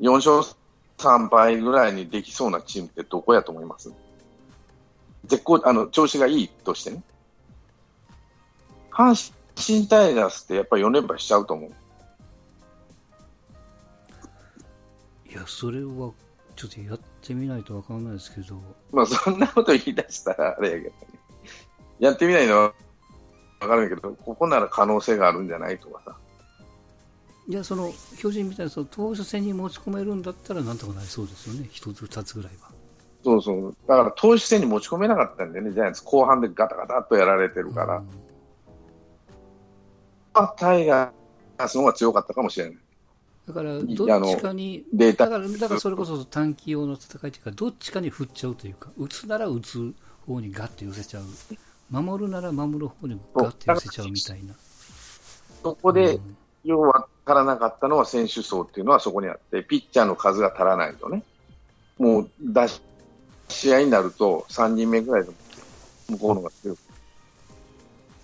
[0.00, 0.56] 4勝
[0.98, 3.92] 3敗ぐらいにできそうなチームってどこやと思います？
[5.26, 7.02] 絶好あの調子がいいとしてね。
[8.90, 11.70] 阪神タイガースってやっぱり4連敗しちゃうと思う。
[15.30, 16.12] いや、それは
[16.56, 18.60] ちょっとやってみないとわかんないですけど、
[18.92, 20.96] まあそんなこと言い出したらあれやけどね。
[22.02, 22.74] やってみないのは
[23.60, 26.16] わかるけど、ここなら可能性があるんじゃないとかさ。
[27.48, 32.70] いや、その巨人みたいなその投手戦に持ち込めるんだったらなんとかなりそうですよね、一つ、二つぐらいは。
[33.22, 33.76] そうそう。
[33.86, 36.02] だから投手戦に持ち込めなかったんだよね、ジャイアンツ。
[36.02, 37.98] 後半でガタガタっとやられてるから。
[37.98, 38.06] うん
[40.34, 42.78] あタイガースの方が強かったかもしれない。
[43.48, 49.92] だから、いどっちかに、データだから、だからそれこそ短期用の戦いというか、どっちかに振っちゃうというか、打つなら打つ
[50.26, 51.24] 方にガッて寄せちゃう、
[51.90, 54.54] 守るなら守る方にガッて寄せちゃうみたいな。
[55.62, 61.22] そこで、うん要は足らなかったのは選手層っていうのはそこにあって、ピッチャーの数が足らないとね。
[61.98, 62.80] もう出し、
[63.48, 65.36] 試合になると3人目ぐらいでも
[66.10, 66.78] 向こうの方が強く。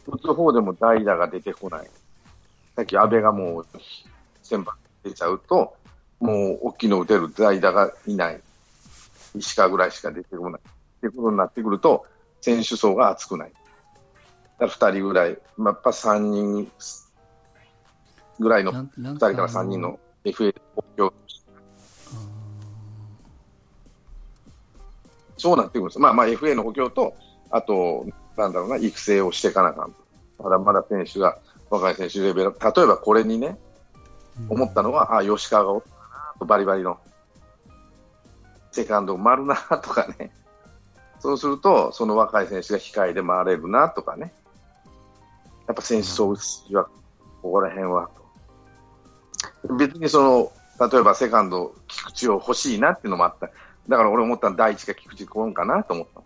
[0.07, 1.91] 打つ方でも代打が出てこない。
[2.77, 3.67] さっき安倍がもう
[4.43, 5.75] 先発出ちゃうと、
[6.21, 8.41] もう大きいの打てる代打がいない。
[9.35, 10.61] 石川ぐらいしか出てこない。
[10.61, 12.07] っていうことになってくると、
[12.41, 13.53] 選手層が厚くない。
[14.59, 16.71] だから2人ぐらい、まあ、やっぱ3人
[18.39, 21.13] ぐらいのなんなん2人から3人の FA 補強
[25.39, 25.99] そうなってくるんです。
[25.99, 27.15] まあまあ FA の補強と、
[27.51, 29.99] あと、なんだろうな、育成をしていかなあかんと。
[30.43, 31.39] まだまだ選手が、
[31.71, 33.57] 若い選手レベル、例えばこれにね、
[34.49, 36.99] 思ったのは、あ吉川がおったなと、バリバリの。
[38.73, 40.31] セカンド回るなとかね。
[41.21, 44.33] そうすると、その若い選手が控えで回れるなとかね。
[45.67, 46.89] やっぱ選手層は、
[47.43, 48.11] ここら辺は。
[49.79, 53.51] 別にその、例えばセカンド、菊池を欲しいなっていうのもあった。
[53.89, 56.23] だから俺思ったの第一が菊池来んかなと思った。